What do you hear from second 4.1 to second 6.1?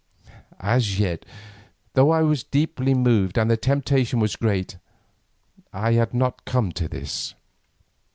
was great, I